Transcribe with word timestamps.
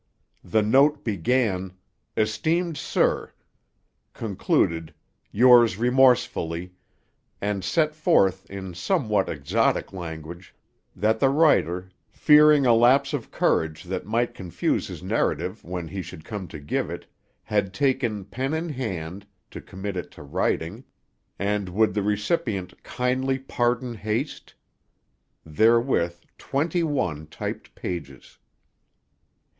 The 0.43 0.63
note 0.63 1.03
began 1.03 1.73
"Esteemed 2.17 2.75
sir," 2.75 3.33
concluded 4.13 4.95
"Yours 5.31 5.77
remorsefully," 5.77 6.73
and 7.39 7.63
set 7.63 7.93
forth, 7.93 8.49
in 8.49 8.73
somewhat 8.73 9.29
exotic 9.29 9.93
language, 9.93 10.55
that 10.95 11.19
the 11.19 11.29
writer, 11.29 11.91
fearing 12.09 12.65
a 12.65 12.73
lapse 12.73 13.13
of 13.13 13.29
courage 13.29 13.83
that 13.83 14.03
might 14.07 14.33
confuse 14.33 14.87
his 14.87 15.03
narrative 15.03 15.63
when 15.63 15.87
he 15.87 16.01
should 16.01 16.25
come 16.25 16.47
to 16.47 16.57
give 16.57 16.89
it, 16.89 17.05
had 17.43 17.71
"taken 17.71 18.25
pen 18.25 18.55
in 18.55 18.69
hand" 18.69 19.27
to 19.51 19.61
commit 19.61 19.95
it 19.95 20.09
to 20.13 20.23
writing, 20.23 20.83
and 21.37 21.69
would 21.69 21.93
the 21.93 22.01
recipient 22.01 22.81
"kindly 22.81 23.37
pardon 23.37 23.93
haste?" 23.93 24.55
Therewith, 25.45 26.21
twenty 26.39 26.81
one 26.81 27.27
typed 27.27 27.75
pages. 27.75 28.39